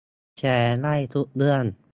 [0.37, 1.63] แชร์ได้ทุกเรื่อง